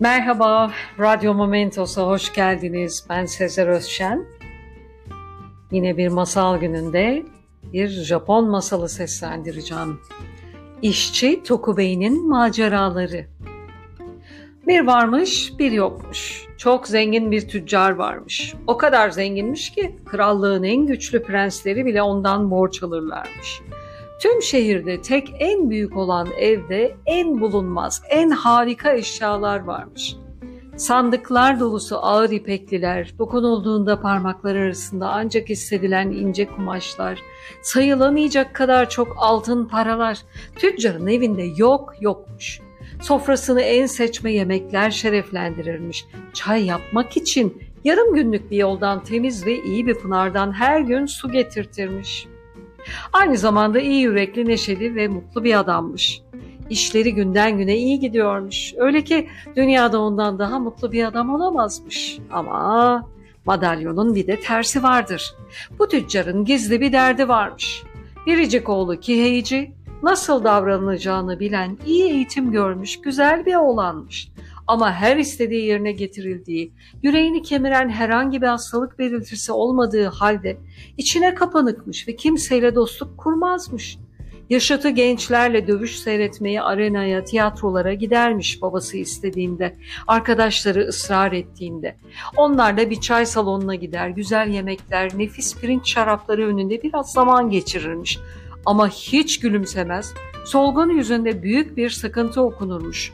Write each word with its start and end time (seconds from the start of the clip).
Merhaba, 0.00 0.72
Radyo 1.00 1.34
Momentos'a 1.34 2.02
hoş 2.02 2.32
geldiniz. 2.32 3.06
Ben 3.08 3.26
Sezer 3.26 3.66
Özşen. 3.66 4.24
Yine 5.70 5.96
bir 5.96 6.08
masal 6.08 6.60
gününde 6.60 7.22
bir 7.72 7.88
Japon 7.88 8.50
masalı 8.50 8.88
seslendireceğim. 8.88 10.00
İşçi 10.82 11.42
Tokubei'nin 11.42 12.28
maceraları. 12.28 13.26
Bir 14.66 14.86
varmış, 14.86 15.52
bir 15.58 15.72
yokmuş. 15.72 16.46
Çok 16.58 16.88
zengin 16.88 17.30
bir 17.30 17.48
tüccar 17.48 17.90
varmış. 17.90 18.54
O 18.66 18.76
kadar 18.76 19.10
zenginmiş 19.10 19.70
ki 19.70 19.96
krallığın 20.06 20.62
en 20.62 20.86
güçlü 20.86 21.22
prensleri 21.22 21.86
bile 21.86 22.02
ondan 22.02 22.50
borç 22.50 22.82
alırlarmış. 22.82 23.60
Tüm 24.18 24.42
şehirde 24.42 25.02
tek 25.02 25.34
en 25.38 25.70
büyük 25.70 25.96
olan 25.96 26.28
evde 26.38 26.96
en 27.06 27.40
bulunmaz, 27.40 28.02
en 28.08 28.30
harika 28.30 28.92
eşyalar 28.92 29.60
varmış. 29.60 30.16
Sandıklar 30.76 31.60
dolusu 31.60 31.98
ağır 31.98 32.30
ipekliler, 32.30 33.14
dokunulduğunda 33.18 34.00
parmaklar 34.00 34.56
arasında 34.56 35.08
ancak 35.08 35.48
hissedilen 35.48 36.10
ince 36.10 36.46
kumaşlar, 36.46 37.18
sayılamayacak 37.62 38.54
kadar 38.54 38.90
çok 38.90 39.16
altın 39.16 39.64
paralar, 39.68 40.18
tüccarın 40.56 41.06
evinde 41.06 41.42
yok 41.56 41.94
yokmuş. 42.00 42.60
Sofrasını 43.02 43.62
en 43.62 43.86
seçme 43.86 44.32
yemekler 44.32 44.90
şereflendirirmiş. 44.90 46.04
Çay 46.32 46.64
yapmak 46.64 47.16
için 47.16 47.62
yarım 47.84 48.14
günlük 48.14 48.50
bir 48.50 48.56
yoldan 48.56 49.04
temiz 49.04 49.46
ve 49.46 49.62
iyi 49.62 49.86
bir 49.86 49.94
pınardan 49.94 50.52
her 50.52 50.80
gün 50.80 51.06
su 51.06 51.32
getirtirmiş.'' 51.32 52.37
Aynı 53.12 53.36
zamanda 53.36 53.80
iyi 53.80 54.00
yürekli, 54.00 54.48
neşeli 54.48 54.94
ve 54.94 55.08
mutlu 55.08 55.44
bir 55.44 55.58
adammış. 55.58 56.22
İşleri 56.70 57.14
günden 57.14 57.58
güne 57.58 57.76
iyi 57.76 58.00
gidiyormuş. 58.00 58.74
Öyle 58.76 59.04
ki 59.04 59.28
dünyada 59.56 60.00
ondan 60.00 60.38
daha 60.38 60.58
mutlu 60.58 60.92
bir 60.92 61.04
adam 61.04 61.34
olamazmış. 61.34 62.18
Ama 62.32 63.08
madalyonun 63.44 64.14
bir 64.14 64.26
de 64.26 64.40
tersi 64.40 64.82
vardır. 64.82 65.34
Bu 65.78 65.88
tüccarın 65.88 66.44
gizli 66.44 66.80
bir 66.80 66.92
derdi 66.92 67.28
varmış. 67.28 67.82
Biricik 68.26 68.68
oğlu 68.68 69.00
Kiheici 69.00 69.72
nasıl 70.02 70.44
davranılacağını 70.44 71.40
bilen, 71.40 71.78
iyi 71.86 72.04
eğitim 72.04 72.52
görmüş, 72.52 73.00
güzel 73.00 73.46
bir 73.46 73.54
oğlanmış. 73.54 74.28
Ama 74.68 74.92
her 74.92 75.16
istediği 75.16 75.64
yerine 75.64 75.92
getirildiği, 75.92 76.72
yüreğini 77.02 77.42
kemiren 77.42 77.88
herhangi 77.88 78.42
bir 78.42 78.46
hastalık 78.46 78.98
belirtisi 78.98 79.52
olmadığı 79.52 80.06
halde 80.06 80.56
içine 80.96 81.34
kapanıkmış 81.34 82.08
ve 82.08 82.16
kimseyle 82.16 82.74
dostluk 82.74 83.18
kurmazmış. 83.18 83.98
Yaşatı 84.50 84.90
gençlerle 84.90 85.66
dövüş 85.66 85.98
seyretmeyi 85.98 86.62
arenaya, 86.62 87.24
tiyatrolara 87.24 87.94
gidermiş 87.94 88.62
babası 88.62 88.96
istediğinde, 88.96 89.76
arkadaşları 90.06 90.80
ısrar 90.80 91.32
ettiğinde. 91.32 91.96
Onlarla 92.36 92.90
bir 92.90 93.00
çay 93.00 93.26
salonuna 93.26 93.74
gider, 93.74 94.08
güzel 94.08 94.48
yemekler, 94.48 95.18
nefis 95.18 95.60
pirinç 95.60 95.92
şarapları 95.92 96.46
önünde 96.46 96.82
biraz 96.82 97.12
zaman 97.12 97.50
geçirirmiş. 97.50 98.18
Ama 98.66 98.88
hiç 98.88 99.40
gülümsemez, 99.40 100.14
solgun 100.44 100.90
yüzünde 100.90 101.42
büyük 101.42 101.76
bir 101.76 101.90
sıkıntı 101.90 102.42
okunurmuş. 102.42 103.12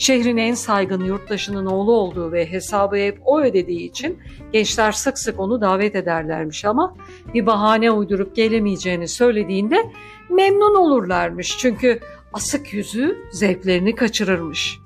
Şehrin 0.00 0.36
en 0.36 0.54
saygın 0.54 1.04
yurttaşının 1.04 1.66
oğlu 1.66 1.92
olduğu 1.92 2.32
ve 2.32 2.52
hesabı 2.52 2.96
hep 2.96 3.18
o 3.24 3.40
ödediği 3.40 3.88
için 3.88 4.18
gençler 4.52 4.92
sık 4.92 5.18
sık 5.18 5.40
onu 5.40 5.60
davet 5.60 5.96
ederlermiş 5.96 6.64
ama 6.64 6.96
bir 7.34 7.46
bahane 7.46 7.90
uydurup 7.90 8.36
gelemeyeceğini 8.36 9.08
söylediğinde 9.08 9.90
memnun 10.30 10.74
olurlarmış 10.74 11.58
çünkü 11.58 12.00
asık 12.32 12.72
yüzü 12.72 13.18
zevklerini 13.32 13.94
kaçırırmış. 13.94 14.80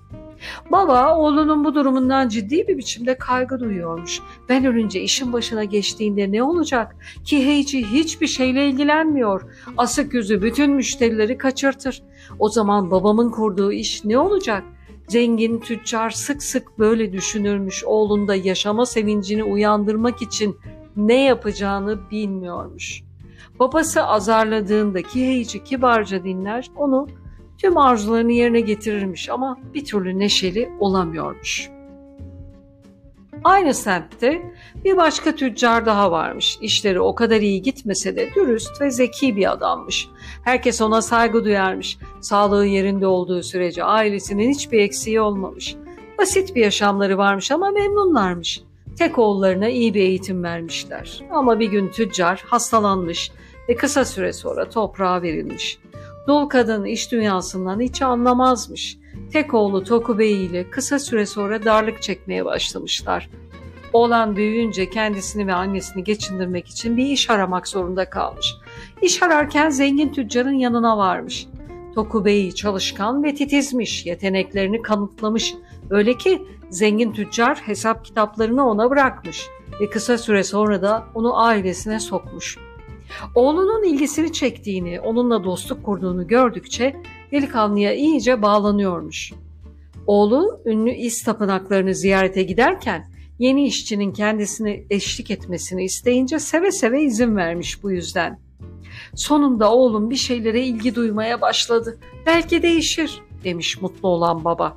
Baba 0.72 1.16
oğlunun 1.16 1.64
bu 1.64 1.74
durumundan 1.74 2.28
ciddi 2.28 2.68
bir 2.68 2.78
biçimde 2.78 3.18
kaygı 3.18 3.60
duyuyormuş. 3.60 4.20
Ben 4.48 4.64
ölünce 4.64 5.00
işin 5.00 5.32
başına 5.32 5.64
geçtiğinde 5.64 6.32
ne 6.32 6.42
olacak? 6.42 6.96
Ki 7.24 7.46
Heyci 7.46 7.86
hiçbir 7.86 8.26
şeyle 8.26 8.68
ilgilenmiyor. 8.68 9.42
Asık 9.76 10.14
yüzü 10.14 10.42
bütün 10.42 10.72
müşterileri 10.72 11.38
kaçırtır. 11.38 12.02
O 12.38 12.48
zaman 12.48 12.90
babamın 12.90 13.30
kurduğu 13.30 13.72
iş 13.72 14.04
ne 14.04 14.18
olacak? 14.18 14.64
Zengin 15.08 15.60
tüccar 15.60 16.10
sık 16.10 16.42
sık 16.42 16.78
böyle 16.78 17.12
düşünürmüş 17.12 17.84
oğlunda 17.84 18.34
yaşama 18.34 18.86
sevincini 18.86 19.44
uyandırmak 19.44 20.22
için 20.22 20.56
ne 20.96 21.24
yapacağını 21.24 22.10
bilmiyormuş. 22.10 23.02
Babası 23.58 24.02
azarladığındaki 24.02 25.26
heyici 25.26 25.64
kibarca 25.64 26.24
dinler, 26.24 26.70
onu 26.76 27.08
tüm 27.58 27.78
arzularını 27.78 28.32
yerine 28.32 28.60
getirirmiş 28.60 29.28
ama 29.30 29.58
bir 29.74 29.84
türlü 29.84 30.18
neşeli 30.18 30.70
olamıyormuş.'' 30.80 31.73
Aynı 33.44 33.74
semtte 33.74 34.42
bir 34.84 34.96
başka 34.96 35.34
tüccar 35.34 35.86
daha 35.86 36.10
varmış. 36.10 36.58
İşleri 36.60 37.00
o 37.00 37.14
kadar 37.14 37.40
iyi 37.40 37.62
gitmese 37.62 38.16
de 38.16 38.34
dürüst 38.34 38.80
ve 38.80 38.90
zeki 38.90 39.36
bir 39.36 39.52
adammış. 39.52 40.08
Herkes 40.44 40.80
ona 40.80 41.02
saygı 41.02 41.44
duyarmış. 41.44 41.98
Sağlığı 42.20 42.66
yerinde 42.66 43.06
olduğu 43.06 43.42
sürece 43.42 43.84
ailesinin 43.84 44.50
hiçbir 44.50 44.78
eksiği 44.78 45.20
olmamış. 45.20 45.76
Basit 46.18 46.56
bir 46.56 46.60
yaşamları 46.60 47.18
varmış 47.18 47.50
ama 47.50 47.70
memnunlarmış. 47.70 48.62
Tek 48.98 49.18
oğullarına 49.18 49.68
iyi 49.68 49.94
bir 49.94 50.00
eğitim 50.00 50.42
vermişler. 50.42 51.20
Ama 51.30 51.60
bir 51.60 51.70
gün 51.70 51.88
tüccar 51.88 52.44
hastalanmış 52.46 53.32
ve 53.68 53.76
kısa 53.76 54.04
süre 54.04 54.32
sonra 54.32 54.68
toprağa 54.68 55.22
verilmiş. 55.22 55.78
Dul 56.28 56.48
kadın 56.48 56.84
iş 56.84 57.12
dünyasından 57.12 57.80
hiç 57.80 58.02
anlamazmış. 58.02 58.98
Tek 59.34 59.54
oğlu 59.54 59.84
Tokubei 59.84 60.32
ile 60.32 60.70
kısa 60.70 60.98
süre 60.98 61.26
sonra 61.26 61.64
darlık 61.64 62.02
çekmeye 62.02 62.44
başlamışlar. 62.44 63.30
Oğlan 63.92 64.36
büyüyünce 64.36 64.90
kendisini 64.90 65.46
ve 65.46 65.54
annesini 65.54 66.04
geçindirmek 66.04 66.68
için 66.68 66.96
bir 66.96 67.06
iş 67.06 67.30
aramak 67.30 67.68
zorunda 67.68 68.10
kalmış. 68.10 68.54
İş 69.02 69.22
ararken 69.22 69.70
zengin 69.70 70.08
tüccarın 70.08 70.52
yanına 70.52 70.98
varmış. 70.98 71.46
Tokubei 71.94 72.54
çalışkan 72.54 73.24
ve 73.24 73.34
titizmiş, 73.34 74.06
yeteneklerini 74.06 74.82
kanıtlamış. 74.82 75.54
Öyle 75.90 76.18
ki 76.18 76.42
zengin 76.70 77.12
tüccar 77.12 77.56
hesap 77.56 78.04
kitaplarını 78.04 78.68
ona 78.68 78.90
bırakmış 78.90 79.46
ve 79.80 79.90
kısa 79.90 80.18
süre 80.18 80.44
sonra 80.44 80.82
da 80.82 81.04
onu 81.14 81.38
ailesine 81.38 82.00
sokmuş. 82.00 82.58
Oğlunun 83.34 83.84
ilgisini 83.84 84.32
çektiğini, 84.32 85.00
onunla 85.00 85.44
dostluk 85.44 85.84
kurduğunu 85.84 86.26
gördükçe 86.26 86.96
delikanlıya 87.34 87.94
iyice 87.94 88.42
bağlanıyormuş. 88.42 89.32
Oğlu 90.06 90.60
ünlü 90.64 90.90
İz 90.90 91.22
tapınaklarını 91.22 91.94
ziyarete 91.94 92.42
giderken 92.42 93.06
yeni 93.38 93.66
işçinin 93.66 94.12
kendisini 94.12 94.86
eşlik 94.90 95.30
etmesini 95.30 95.84
isteyince 95.84 96.38
seve 96.38 96.72
seve 96.72 97.02
izin 97.02 97.36
vermiş 97.36 97.82
bu 97.82 97.90
yüzden. 97.90 98.38
Sonunda 99.14 99.72
oğlum 99.72 100.10
bir 100.10 100.16
şeylere 100.16 100.60
ilgi 100.60 100.94
duymaya 100.94 101.40
başladı. 101.40 101.98
Belki 102.26 102.62
değişir 102.62 103.22
demiş 103.44 103.80
mutlu 103.80 104.08
olan 104.08 104.44
baba. 104.44 104.76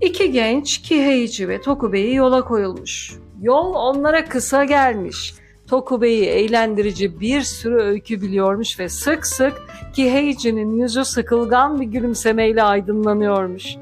İki 0.00 0.32
genç 0.32 0.82
Kiheici 0.82 1.48
ve 1.48 1.60
Tokube'yi 1.60 2.14
yola 2.14 2.44
koyulmuş. 2.44 3.14
Yol 3.40 3.74
onlara 3.74 4.24
kısa 4.24 4.64
gelmiş. 4.64 5.34
Tokube'yi 5.66 6.24
eğlendirici 6.24 7.20
bir 7.20 7.40
sürü 7.40 7.82
öykü 7.82 8.22
biliyormuş 8.22 8.80
ve 8.80 8.88
sık 8.88 9.26
sık 9.26 9.52
Kiheiji'nin 9.92 10.78
yüzü 10.78 11.04
sıkılgan 11.04 11.80
bir 11.80 11.86
gülümsemeyle 11.86 12.62
aydınlanıyormuş. 12.62 13.76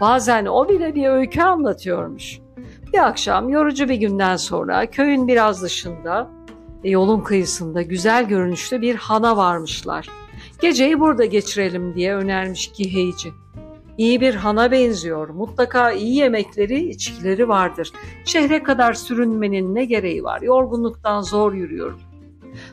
Bazen 0.00 0.46
o 0.46 0.68
bile 0.68 0.94
bir 0.94 1.08
öykü 1.08 1.42
anlatıyormuş. 1.42 2.38
Bir 2.92 3.06
akşam 3.06 3.48
yorucu 3.48 3.88
bir 3.88 3.94
günden 3.94 4.36
sonra 4.36 4.86
köyün 4.86 5.28
biraz 5.28 5.62
dışında 5.62 6.30
ve 6.84 6.90
yolun 6.90 7.20
kıyısında 7.20 7.82
güzel 7.82 8.28
görünüşlü 8.28 8.82
bir 8.82 8.94
hana 8.94 9.36
varmışlar. 9.36 10.08
Geceyi 10.60 11.00
burada 11.00 11.24
geçirelim 11.24 11.94
diye 11.94 12.14
önermiş 12.14 12.72
Kiheici. 12.72 13.32
İyi 13.98 14.20
bir 14.20 14.34
hana 14.34 14.70
benziyor. 14.72 15.28
Mutlaka 15.28 15.92
iyi 15.92 16.16
yemekleri, 16.16 16.88
içkileri 16.88 17.48
vardır. 17.48 17.92
Şehre 18.24 18.62
kadar 18.62 18.92
sürünmenin 18.92 19.74
ne 19.74 19.84
gereği 19.84 20.24
var? 20.24 20.42
Yorgunluktan 20.42 21.22
zor 21.22 21.52
yürüyorum. 21.52 22.00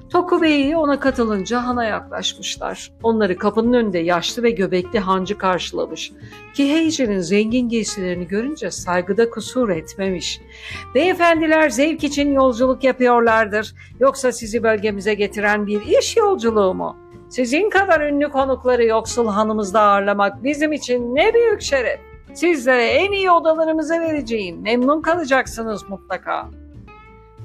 Toku 0.10 0.42
Bey'i 0.42 0.78
ona 0.78 1.00
katılınca 1.00 1.66
hana 1.66 1.84
yaklaşmışlar. 1.84 2.92
Onları 3.04 3.38
kapının 3.38 3.74
önünde 3.74 4.00
yaşlı 4.00 4.44
ve 4.44 4.50
göbekli 4.50 5.00
hancı 5.00 5.38
karşılamış. 5.38 6.12
Ki 6.54 6.74
Heici'nin 6.74 7.20
zengin 7.20 7.70
giysilerini 7.70 8.28
görünce 8.28 8.72
saygıda 8.72 9.30
kusur 9.30 9.70
etmemiş. 9.70 10.42
Beyefendiler 10.96 11.70
zevk 11.70 12.04
için 12.04 12.32
yolculuk 12.32 12.84
yapıyorlardır. 12.84 13.74
Yoksa 14.00 14.32
sizi 14.32 14.64
bölgemize 14.64 15.14
getiren 15.14 15.68
bir 15.68 15.82
iş 15.82 16.18
yolculuğu 16.18 16.74
mu? 16.74 16.98
Sizin 17.30 17.70
kadar 17.70 18.02
ünlü 18.02 18.30
konukları 18.30 18.86
yoksul 18.86 19.28
hanımızda 19.28 19.82
ağırlamak 19.82 20.44
bizim 20.44 20.74
için 20.74 21.16
ne 21.16 21.34
büyük 21.34 21.62
şeref. 21.62 22.00
Sizlere 22.34 22.86
en 22.86 23.12
iyi 23.12 23.32
odalarımızı 23.32 23.94
vereceğim. 24.00 24.62
Memnun 24.62 25.02
kalacaksınız 25.02 25.90
mutlaka. 25.90 26.50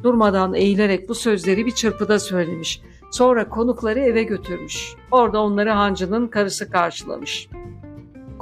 Durmadan 0.03 0.55
eğilerek 0.55 1.09
bu 1.09 1.15
sözleri 1.15 1.67
bir 1.67 1.71
çırpıda 1.71 2.19
söylemiş. 2.19 2.83
Sonra 3.11 3.49
konukları 3.49 4.01
eve 4.01 4.23
götürmüş. 4.23 4.95
Orada 5.11 5.43
onları 5.43 5.71
hancının 5.71 6.29
karısı 6.29 6.71
karşılamış. 6.71 7.49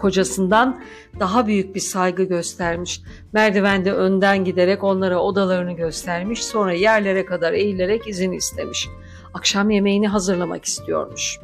Kocasından 0.00 0.80
daha 1.20 1.46
büyük 1.46 1.74
bir 1.74 1.80
saygı 1.80 2.22
göstermiş. 2.22 3.00
Merdivende 3.32 3.92
önden 3.92 4.44
giderek 4.44 4.84
onlara 4.84 5.18
odalarını 5.18 5.72
göstermiş, 5.72 6.44
sonra 6.44 6.72
yerlere 6.72 7.24
kadar 7.24 7.52
eğilerek 7.52 8.08
izin 8.08 8.32
istemiş. 8.32 8.88
Akşam 9.34 9.70
yemeğini 9.70 10.08
hazırlamak 10.08 10.64
istiyormuş. 10.64 11.38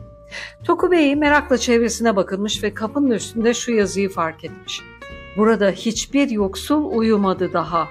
Toku 0.65 0.91
Bey 0.91 1.17
merakla 1.17 1.59
çevresine 1.59 2.17
bakılmış 2.17 2.63
ve 2.63 2.75
kapının 2.75 3.11
üstünde 3.11 3.55
şu 3.55 3.73
yazıyı 3.73 4.09
fark 4.09 4.45
etmiş. 4.45 4.81
Burada 5.37 5.71
hiçbir 5.71 6.31
yoksul 6.31 6.85
uyumadı 6.85 7.53
daha. 7.53 7.89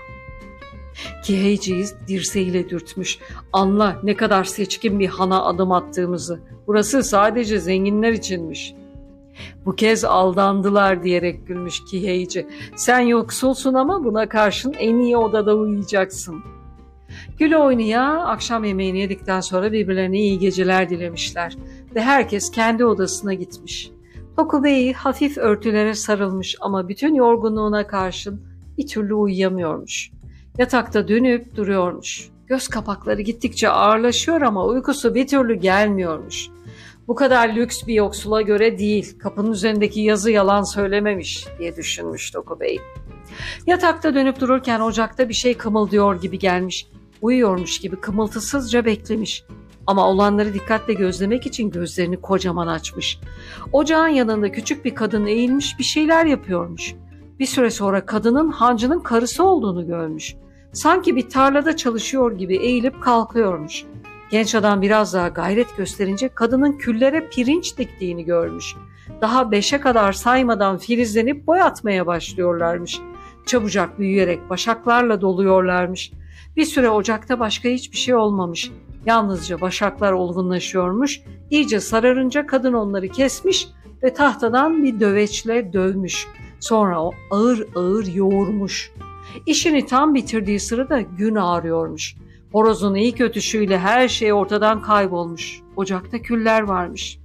Kiheyciyi 1.24 1.86
dirseğiyle 2.08 2.70
dürtmüş. 2.70 3.20
Anla 3.54 4.00
ne 4.04 4.16
kadar 4.16 4.44
seçkin 4.44 5.00
bir 5.00 5.08
hana 5.08 5.44
adım 5.44 5.72
attığımızı. 5.72 6.40
Burası 6.68 7.04
sadece 7.04 7.60
zenginler 7.60 8.12
içinmiş. 8.12 8.74
Bu 9.66 9.76
kez 9.76 10.04
aldandılar 10.04 11.04
diyerek 11.04 11.48
gülmüş 11.48 11.84
Kiheyci. 11.84 12.48
Sen 12.76 13.00
yoksulsun 13.00 13.74
ama 13.74 14.04
buna 14.04 14.30
karşın 14.30 14.74
en 14.74 14.98
iyi 14.98 15.18
odada 15.18 15.56
uyuyacaksın. 15.56 16.44
Gül 17.40 17.54
oynaya 17.54 18.26
akşam 18.26 18.64
yemeğini 18.64 19.00
yedikten 19.00 19.42
sonra 19.42 19.72
birbirlerine 19.72 20.20
iyi 20.20 20.40
geceler 20.40 20.90
dilemişler 20.90 21.58
ve 21.96 22.02
herkes 22.02 22.52
kendi 22.52 22.86
odasına 22.86 23.34
gitmiş. 23.34 23.92
Toku 24.38 24.64
Bey 24.64 24.94
hafif 24.94 25.38
örtülere 25.38 25.94
sarılmış 25.94 26.56
ama 26.62 26.90
bütün 26.90 27.16
yorgunluğuna 27.16 27.88
karşın 27.88 28.42
bir 28.78 28.88
türlü 28.88 29.14
uyuyamıyormuş. 29.14 30.12
Yatakta 30.58 31.08
dönüp 31.08 31.56
duruyormuş. 31.56 32.30
Göz 32.48 32.68
kapakları 32.68 33.22
gittikçe 33.22 33.70
ağırlaşıyor 33.70 34.42
ama 34.42 34.66
uykusu 34.66 35.16
bir 35.16 35.28
türlü 35.28 35.54
gelmiyormuş. 35.54 36.50
Bu 37.08 37.16
kadar 37.16 37.50
lüks 37.56 37.88
bir 37.88 37.94
yoksula 37.94 38.42
göre 38.42 38.80
değil, 38.80 39.20
kapının 39.20 39.52
üzerindeki 39.52 40.02
yazı 40.02 40.32
yalan 40.32 40.64
söylememiş 40.64 41.46
diye 41.60 41.76
düşünmüş 41.76 42.34
Doku 42.34 42.60
Bey. 42.60 42.80
Yatakta 43.68 44.14
dönüp 44.14 44.40
dururken 44.40 44.80
ocakta 44.80 45.30
bir 45.30 45.34
şey 45.34 45.54
kımıldıyor 45.54 46.22
gibi 46.22 46.40
gelmiş. 46.40 46.88
Uyuyormuş 47.22 47.80
gibi 47.80 47.96
kımıltısızca 47.96 48.86
beklemiş. 48.86 49.44
Ama 49.88 50.10
olanları 50.10 50.54
dikkatle 50.54 50.94
gözlemek 50.94 51.46
için 51.46 51.70
gözlerini 51.70 52.22
kocaman 52.22 52.68
açmış. 52.68 53.20
Ocağın 53.72 54.08
yanında 54.08 54.52
küçük 54.52 54.86
bir 54.86 54.96
kadın 54.96 55.26
eğilmiş 55.26 55.80
bir 55.80 55.84
şeyler 55.84 56.26
yapıyormuş. 56.26 56.96
Bir 57.40 57.46
süre 57.46 57.72
sonra 57.72 58.06
kadının 58.06 58.52
hancının 58.52 59.00
karısı 59.00 59.44
olduğunu 59.44 59.88
görmüş. 59.88 60.36
Sanki 60.74 61.16
bir 61.16 61.30
tarlada 61.30 61.78
çalışıyor 61.78 62.32
gibi 62.32 62.56
eğilip 62.58 63.02
kalkıyormuş. 63.02 63.86
Genç 64.32 64.56
adam 64.56 64.82
biraz 64.82 65.14
daha 65.14 65.28
gayret 65.28 65.78
gösterince 65.78 66.30
kadının 66.30 66.74
küllere 66.74 67.30
pirinç 67.30 67.78
diktiğini 67.78 68.26
görmüş. 68.26 68.76
Daha 69.22 69.52
beşe 69.52 69.80
kadar 69.80 70.14
saymadan 70.14 70.78
filizlenip 70.78 71.48
boy 71.48 71.62
atmaya 71.62 72.08
başlıyorlarmış. 72.08 73.00
Çabucak 73.46 74.00
büyüyerek 74.00 74.50
başaklarla 74.50 75.22
doluyorlarmış. 75.22 76.12
Bir 76.56 76.66
süre 76.66 76.90
ocakta 76.90 77.40
başka 77.40 77.70
hiçbir 77.70 77.98
şey 77.98 78.16
olmamış. 78.16 78.72
Yalnızca 79.06 79.62
başaklar 79.62 80.12
olgunlaşıyormuş. 80.12 81.22
İyice 81.50 81.80
sararınca 81.80 82.48
kadın 82.48 82.74
onları 82.74 83.08
kesmiş 83.10 83.68
ve 84.04 84.14
tahtadan 84.14 84.84
bir 84.84 85.00
döveçle 85.00 85.74
dövmüş. 85.74 86.28
Sonra 86.60 87.04
o 87.04 87.12
ağır 87.32 87.68
ağır 87.76 88.06
yoğurmuş. 88.06 88.92
İşini 89.46 89.86
tam 89.86 90.16
bitirdiği 90.16 90.60
sırada 90.60 91.02
gün 91.02 91.36
ağrıyormuş. 91.36 92.16
Horozun 92.56 92.96
iyi 92.96 93.12
kötüsüyle 93.12 93.80
her 93.80 94.08
şey 94.08 94.34
ortadan 94.34 94.82
kaybolmuş. 94.82 95.62
Ocakta 95.76 96.22
küller 96.22 96.62
varmış. 96.62 97.20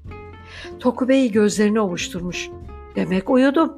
Toku 0.80 1.08
Bey 1.08 1.32
gözlerini 1.32 1.80
ovuşturmuş. 1.80 2.50
Demek 2.96 3.30
uyudum. 3.30 3.72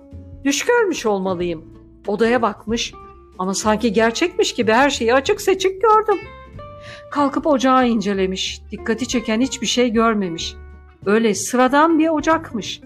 Düş 0.44 0.64
görmüş 0.64 1.06
olmalıyım. 1.06 1.64
Odaya 2.06 2.42
bakmış 2.42 2.94
ama 3.38 3.54
sanki 3.54 3.92
gerçekmiş 3.92 4.54
gibi 4.54 4.72
her 4.72 4.90
şeyi 4.90 5.14
açık 5.14 5.40
seçik 5.40 5.82
gördüm. 5.82 6.20
Kalkıp 7.10 7.46
ocağı 7.46 7.88
incelemiş. 7.88 8.62
Dikkati 8.70 9.08
çeken 9.08 9.40
hiçbir 9.40 9.66
şey 9.66 9.90
görmemiş. 9.90 10.56
Öyle 11.06 11.34
sıradan 11.34 11.98
bir 11.98 12.08
ocakmış. 12.08 12.80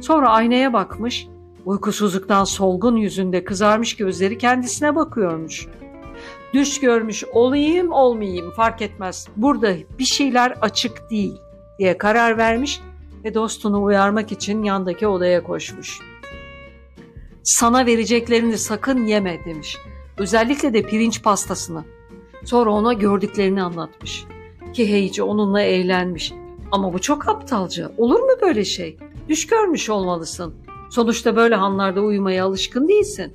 Sonra 0.00 0.28
aynaya 0.28 0.72
bakmış. 0.72 1.26
Uykusuzluktan 1.64 2.44
solgun 2.44 2.96
yüzünde 2.96 3.44
kızarmış 3.44 3.96
gözleri 3.96 4.38
kendisine 4.38 4.96
bakıyormuş. 4.96 5.68
Düş 6.54 6.80
görmüş 6.80 7.24
olayım 7.32 7.92
olmayayım 7.92 8.50
fark 8.50 8.82
etmez. 8.82 9.28
Burada 9.36 9.74
bir 9.98 10.04
şeyler 10.04 10.50
açık 10.60 11.10
değil 11.10 11.34
diye 11.78 11.98
karar 11.98 12.38
vermiş 12.38 12.80
ve 13.24 13.34
dostunu 13.34 13.82
uyarmak 13.82 14.32
için 14.32 14.62
yandaki 14.62 15.06
odaya 15.06 15.42
koşmuş. 15.42 16.00
Sana 17.42 17.86
vereceklerini 17.86 18.58
sakın 18.58 19.06
yeme 19.06 19.44
demiş. 19.44 19.78
Özellikle 20.18 20.74
de 20.74 20.82
pirinç 20.82 21.22
pastasını. 21.22 21.84
Sonra 22.44 22.70
ona 22.70 22.92
gördüklerini 22.92 23.62
anlatmış. 23.62 24.24
Kiheici 24.72 25.22
onunla 25.22 25.60
eğlenmiş. 25.60 26.32
Ama 26.72 26.92
bu 26.92 27.00
çok 27.00 27.28
aptalca. 27.28 27.92
Olur 27.98 28.20
mu 28.20 28.30
böyle 28.42 28.64
şey? 28.64 28.96
Düş 29.28 29.46
görmüş 29.46 29.90
olmalısın. 29.90 30.54
Sonuçta 30.90 31.36
böyle 31.36 31.54
hanlarda 31.54 32.00
uyumaya 32.00 32.44
alışkın 32.44 32.88
değilsin. 32.88 33.32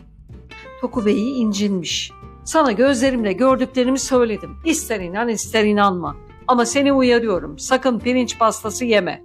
Toku 0.81 1.05
Bey'i 1.05 1.31
incinmiş. 1.31 2.11
Sana 2.45 2.71
gözlerimle 2.71 3.33
gördüklerimi 3.33 3.99
söyledim. 3.99 4.57
İster 4.65 4.99
inan 4.99 5.29
ister 5.29 5.63
inanma. 5.63 6.15
Ama 6.47 6.65
seni 6.65 6.93
uyarıyorum. 6.93 7.59
Sakın 7.59 7.99
pirinç 7.99 8.39
pastası 8.39 8.85
yeme. 8.85 9.23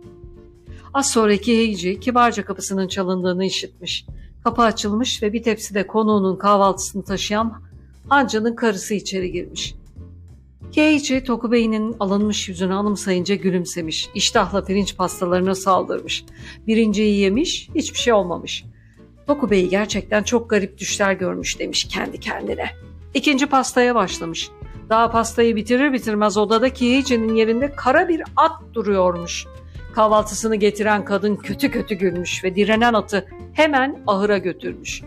Az 0.94 1.11
sonraki 1.11 1.58
Heici 1.58 2.00
kibarca 2.00 2.44
kapısının 2.44 2.88
çalındığını 2.88 3.44
işitmiş. 3.44 4.06
Kapı 4.44 4.62
açılmış 4.62 5.22
ve 5.22 5.32
bir 5.32 5.43
tepside 5.43 5.87
konuğunun 5.87 6.37
kahvaltısını 6.37 7.05
taşıyan 7.05 7.62
Hancı'nın 8.08 8.56
karısı 8.56 8.94
içeri 8.94 9.32
girmiş. 9.32 9.75
Keiichi 10.73 11.25
Tokubey'in 11.25 11.96
alınmış 12.00 12.49
yüzünü 12.49 12.75
anımsayınca 12.75 13.34
gülümsemiş. 13.34 14.11
İştahla 14.14 14.64
pirinç 14.64 14.96
pastalarına 14.96 15.55
saldırmış. 15.55 16.25
Birinciyi 16.66 17.19
yemiş, 17.19 17.69
hiçbir 17.75 17.99
şey 17.99 18.12
olmamış. 18.12 18.64
Tokubey 19.26 19.69
gerçekten 19.69 20.23
çok 20.23 20.50
garip 20.50 20.78
düşler 20.78 21.12
görmüş 21.12 21.58
demiş 21.58 21.84
kendi 21.84 22.20
kendine. 22.20 22.70
İkinci 23.14 23.46
pastaya 23.46 23.94
başlamış. 23.94 24.50
Daha 24.88 25.10
pastayı 25.10 25.56
bitirir 25.56 25.92
bitirmez 25.92 26.36
odada 26.36 26.72
Keiichi'nin 26.72 27.34
yerinde 27.34 27.72
kara 27.72 28.08
bir 28.08 28.22
at 28.36 28.52
duruyormuş. 28.74 29.46
Kahvaltısını 29.94 30.56
getiren 30.56 31.04
kadın 31.04 31.36
kötü 31.36 31.70
kötü 31.70 31.94
gülmüş 31.94 32.44
ve 32.44 32.54
direnen 32.54 32.94
atı 32.94 33.26
hemen 33.52 34.02
ahıra 34.06 34.38
götürmüş. 34.38 35.02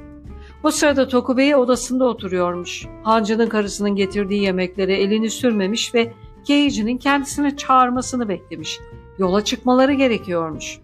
Bu 0.63 0.72
sırada 0.72 1.08
Tokubey 1.08 1.56
odasında 1.56 2.06
oturuyormuş. 2.06 2.86
Hancı'nın 3.04 3.50
karısının 3.50 3.96
getirdiği 3.96 4.44
yemeklere 4.44 4.96
elini 4.96 5.30
sürmemiş 5.30 5.96
ve 5.96 6.13
Keiichi'nin 6.46 6.98
kendisini 6.98 7.58
çağırmasını 7.58 8.30
beklemiş. 8.30 8.80
Yola 9.18 9.44
çıkmaları 9.44 9.94
gerekiyormuş. 9.94 10.80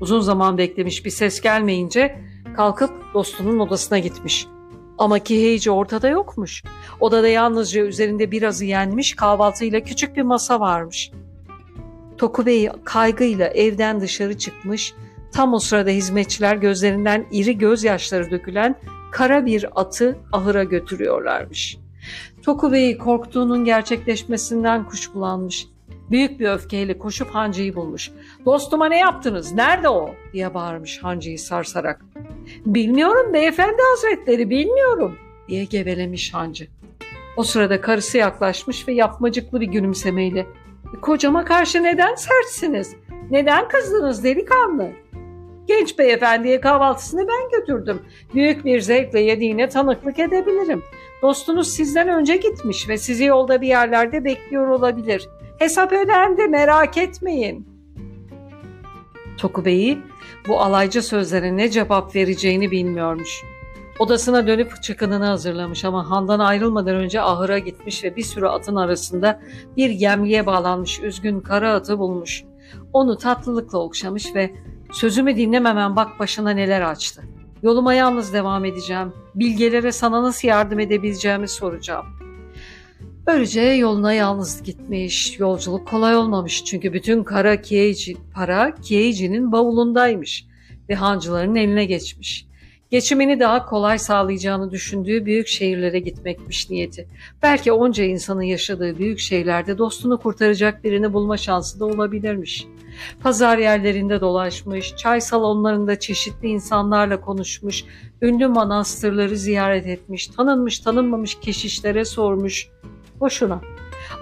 Uzun 0.00 0.20
zaman 0.20 0.58
beklemiş 0.58 1.04
bir 1.04 1.10
ses 1.10 1.40
gelmeyince 1.40 2.18
kalkıp 2.56 2.90
dostunun 3.14 3.58
odasına 3.58 3.98
gitmiş. 3.98 4.46
Ama 4.98 5.18
Kiheici 5.18 5.70
ortada 5.70 6.08
yokmuş. 6.08 6.62
Odada 7.00 7.28
yalnızca 7.28 7.82
üzerinde 7.82 8.30
birazı 8.30 8.64
yenmiş 8.64 9.16
kahvaltıyla 9.16 9.80
küçük 9.80 10.16
bir 10.16 10.22
masa 10.22 10.60
varmış. 10.60 11.10
Tokubey 12.18 12.68
kaygıyla 12.84 13.46
evden 13.46 14.00
dışarı 14.00 14.38
çıkmış. 14.38 14.94
Tam 15.32 15.54
o 15.54 15.58
sırada 15.58 15.90
hizmetçiler 15.90 16.56
gözlerinden 16.56 17.26
iri 17.30 17.58
gözyaşları 17.58 18.30
dökülen 18.30 18.76
kara 19.12 19.46
bir 19.46 19.80
atı 19.80 20.18
ahıra 20.32 20.64
götürüyorlarmış. 20.64 21.78
Tokubey 22.42 22.98
korktuğunun 22.98 23.64
gerçekleşmesinden 23.64 24.84
kuşkulanmış. 24.88 25.66
Büyük 26.10 26.40
bir 26.40 26.48
öfkeyle 26.48 26.98
koşup 26.98 27.28
Hancı'yı 27.28 27.74
bulmuş. 27.74 28.10
Dostuma 28.44 28.86
ne 28.86 28.98
yaptınız? 28.98 29.52
Nerede 29.52 29.88
o? 29.88 30.10
diye 30.32 30.54
bağırmış 30.54 31.02
Hancı'yı 31.02 31.38
sarsarak. 31.38 32.04
Bilmiyorum 32.66 33.32
beyefendi 33.32 33.82
hazretleri 33.90 34.50
bilmiyorum 34.50 35.18
diye 35.48 35.64
gevelemiş 35.64 36.34
Hancı. 36.34 36.66
O 37.36 37.42
sırada 37.42 37.80
karısı 37.80 38.18
yaklaşmış 38.18 38.88
ve 38.88 38.92
yapmacıklı 38.92 39.60
bir 39.60 39.66
gülümsemeyle 39.66 40.46
Kocama 41.02 41.44
karşı 41.44 41.82
neden 41.82 42.14
sertsiniz? 42.14 42.96
Neden 43.30 43.68
kızdınız 43.68 44.24
delikanlı? 44.24 44.90
Genç 45.66 45.98
beyefendiye 45.98 46.60
kahvaltısını 46.60 47.26
ben 47.28 47.60
götürdüm. 47.60 48.02
Büyük 48.34 48.64
bir 48.64 48.80
zevkle 48.80 49.20
yediğine 49.20 49.68
tanıklık 49.68 50.18
edebilirim. 50.18 50.82
Dostunuz 51.22 51.68
sizden 51.68 52.08
önce 52.08 52.36
gitmiş 52.36 52.88
ve 52.88 52.98
sizi 52.98 53.24
yolda 53.24 53.60
bir 53.60 53.68
yerlerde 53.68 54.24
bekliyor 54.24 54.68
olabilir. 54.68 55.28
Hesap 55.64 55.92
ödendi 55.92 56.48
merak 56.48 56.98
etmeyin. 56.98 57.68
Toku 59.38 59.64
Bey'i 59.64 59.98
bu 60.48 60.60
alaycı 60.60 61.02
sözlere 61.02 61.56
ne 61.56 61.70
cevap 61.70 62.14
vereceğini 62.16 62.70
bilmiyormuş. 62.70 63.42
Odasına 63.98 64.46
dönüp 64.46 64.82
çıkınını 64.82 65.24
hazırlamış 65.24 65.84
ama 65.84 66.10
handan 66.10 66.38
ayrılmadan 66.38 66.94
önce 66.96 67.20
ahıra 67.20 67.58
gitmiş 67.58 68.04
ve 68.04 68.16
bir 68.16 68.22
sürü 68.22 68.46
atın 68.46 68.76
arasında 68.76 69.40
bir 69.76 69.90
yemliğe 69.90 70.46
bağlanmış 70.46 71.00
üzgün 71.00 71.40
kara 71.40 71.72
atı 71.72 71.98
bulmuş. 71.98 72.44
Onu 72.92 73.18
tatlılıkla 73.18 73.78
okşamış 73.78 74.34
ve 74.34 74.54
Sözümü 74.92 75.36
dinlememem 75.36 75.96
bak 75.96 76.18
başına 76.18 76.50
neler 76.50 76.80
açtı. 76.80 77.22
Yoluma 77.62 77.94
yalnız 77.94 78.32
devam 78.32 78.64
edeceğim. 78.64 79.12
Bilgelere 79.34 79.92
sana 79.92 80.22
nasıl 80.22 80.48
yardım 80.48 80.78
edebileceğimi 80.78 81.48
soracağım. 81.48 82.06
Böylece 83.26 83.60
yoluna 83.60 84.12
yalnız 84.12 84.62
gitmiş. 84.62 85.38
Yolculuk 85.40 85.88
kolay 85.88 86.16
olmamış 86.16 86.64
çünkü 86.64 86.92
bütün 86.92 87.24
kara 87.24 87.62
Kieici, 87.62 88.16
para 88.34 88.74
Kieiji'nin 88.74 89.52
bavulundaymış 89.52 90.46
ve 90.88 90.94
hancıların 90.94 91.54
eline 91.54 91.84
geçmiş. 91.84 92.46
Geçimini 92.90 93.40
daha 93.40 93.66
kolay 93.66 93.98
sağlayacağını 93.98 94.70
düşündüğü 94.70 95.26
büyük 95.26 95.48
şehirlere 95.48 95.98
gitmekmiş 95.98 96.70
niyeti. 96.70 97.08
Belki 97.42 97.72
onca 97.72 98.04
insanın 98.04 98.42
yaşadığı 98.42 98.98
büyük 98.98 99.18
şehirlerde 99.18 99.78
dostunu 99.78 100.18
kurtaracak 100.18 100.84
birini 100.84 101.12
bulma 101.12 101.36
şansı 101.36 101.80
da 101.80 101.84
olabilirmiş. 101.84 102.66
Pazar 103.22 103.58
yerlerinde 103.58 104.20
dolaşmış, 104.20 104.96
çay 104.96 105.20
salonlarında 105.20 105.98
çeşitli 105.98 106.48
insanlarla 106.48 107.20
konuşmuş, 107.20 107.84
ünlü 108.22 108.46
manastırları 108.46 109.36
ziyaret 109.36 109.86
etmiş, 109.86 110.26
tanınmış 110.26 110.78
tanınmamış 110.78 111.38
keşişlere 111.40 112.04
sormuş. 112.04 112.68
Boşuna. 113.24 113.60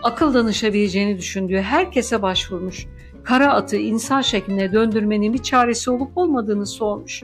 Akıl 0.02 0.34
danışabileceğini 0.34 1.18
düşündüğü 1.18 1.60
herkese 1.60 2.22
başvurmuş. 2.22 2.86
Kara 3.24 3.52
atı 3.52 3.76
insan 3.76 4.20
şekline 4.20 4.72
döndürmenin 4.72 5.32
bir 5.32 5.42
çaresi 5.42 5.90
olup 5.90 6.18
olmadığını 6.18 6.66
sormuş. 6.66 7.22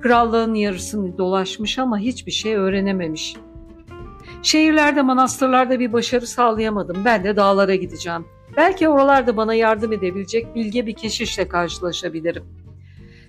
Krallığın 0.00 0.54
yarısını 0.54 1.18
dolaşmış 1.18 1.78
ama 1.78 1.98
hiçbir 1.98 2.32
şey 2.32 2.54
öğrenememiş. 2.54 3.36
Şehirlerde, 4.42 5.02
manastırlarda 5.02 5.80
bir 5.80 5.92
başarı 5.92 6.26
sağlayamadım. 6.26 7.04
Ben 7.04 7.24
de 7.24 7.36
dağlara 7.36 7.74
gideceğim. 7.74 8.24
Belki 8.56 8.88
oralarda 8.88 9.36
bana 9.36 9.54
yardım 9.54 9.92
edebilecek 9.92 10.54
bilge 10.54 10.86
bir 10.86 10.94
keşişle 10.94 11.48
karşılaşabilirim. 11.48 12.44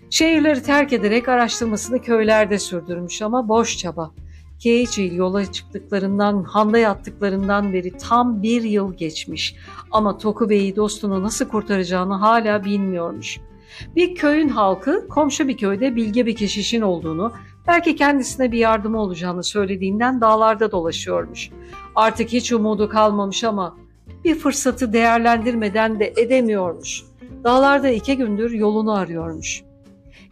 Şehirleri 0.09 0.63
terk 0.63 0.93
ederek 0.93 1.29
araştırmasını 1.29 2.01
köylerde 2.01 2.59
sürdürmüş 2.59 3.21
ama 3.21 3.49
boş 3.49 3.77
çaba. 3.77 4.11
Keicil 4.59 5.15
yola 5.15 5.51
çıktıklarından, 5.51 6.43
handa 6.43 6.77
yattıklarından 6.77 7.73
beri 7.73 7.97
tam 7.97 8.43
bir 8.43 8.63
yıl 8.63 8.93
geçmiş. 8.93 9.55
Ama 9.91 10.17
Toku 10.17 10.49
Bey'i 10.49 10.75
dostunu 10.75 11.23
nasıl 11.23 11.47
kurtaracağını 11.47 12.13
hala 12.13 12.65
bilmiyormuş. 12.65 13.39
Bir 13.95 14.15
köyün 14.15 14.49
halkı 14.49 15.07
komşu 15.07 15.47
bir 15.47 15.57
köyde 15.57 15.95
bilge 15.95 16.25
bir 16.25 16.35
keşişin 16.35 16.81
olduğunu, 16.81 17.31
belki 17.67 17.95
kendisine 17.95 18.51
bir 18.51 18.57
yardımı 18.57 19.01
olacağını 19.01 19.43
söylediğinden 19.43 20.21
dağlarda 20.21 20.71
dolaşıyormuş. 20.71 21.49
Artık 21.95 22.29
hiç 22.29 22.51
umudu 22.51 22.89
kalmamış 22.89 23.43
ama 23.43 23.77
bir 24.23 24.35
fırsatı 24.35 24.93
değerlendirmeden 24.93 25.99
de 25.99 26.13
edemiyormuş. 26.17 27.03
Dağlarda 27.43 27.89
iki 27.89 28.17
gündür 28.17 28.51
yolunu 28.51 28.93
arıyormuş. 28.93 29.63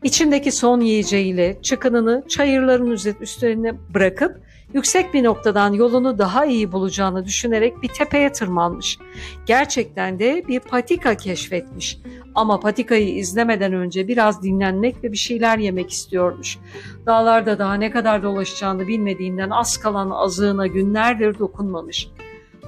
İçindeki 0.03 0.51
son 0.51 0.81
yiyeceğiyle 0.81 1.61
çıkınını 1.61 2.23
çayırların 2.27 2.91
üstlerine 3.21 3.73
bırakıp 3.93 4.41
yüksek 4.73 5.13
bir 5.13 5.23
noktadan 5.23 5.73
yolunu 5.73 6.17
daha 6.17 6.45
iyi 6.45 6.71
bulacağını 6.71 7.25
düşünerek 7.25 7.81
bir 7.81 7.87
tepeye 7.87 8.31
tırmanmış. 8.31 8.97
Gerçekten 9.45 10.19
de 10.19 10.43
bir 10.47 10.59
patika 10.59 11.17
keşfetmiş. 11.17 11.99
Ama 12.35 12.59
patikayı 12.59 13.15
izlemeden 13.15 13.73
önce 13.73 14.07
biraz 14.07 14.43
dinlenmek 14.43 15.03
ve 15.03 15.11
bir 15.11 15.17
şeyler 15.17 15.57
yemek 15.57 15.91
istiyormuş. 15.91 16.57
Dağlarda 17.05 17.59
daha 17.59 17.73
ne 17.73 17.91
kadar 17.91 18.23
dolaşacağını 18.23 18.87
bilmediğinden 18.87 19.49
az 19.49 19.77
kalan 19.77 20.09
azığına 20.09 20.67
günlerdir 20.67 21.39
dokunmamış. 21.39 22.09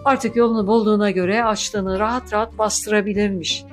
Artık 0.05 0.35
yolunu 0.35 0.67
bulduğuna 0.67 1.11
göre 1.11 1.43
açlığını 1.43 1.99
rahat 1.99 2.33
rahat 2.33 2.57
bastırabilirmiş. 2.57 3.65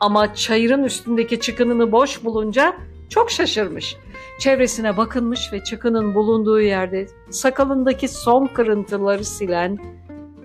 Ama 0.00 0.34
çayırın 0.34 0.84
üstündeki 0.84 1.40
çıkınını 1.40 1.92
boş 1.92 2.24
bulunca 2.24 2.74
çok 3.12 3.30
şaşırmış. 3.30 3.96
Çevresine 4.38 4.96
bakınmış 4.96 5.52
ve 5.52 5.64
çıkının 5.64 6.14
bulunduğu 6.14 6.60
yerde 6.60 7.06
sakalındaki 7.30 8.08
son 8.08 8.46
kırıntıları 8.46 9.24
silen 9.24 9.78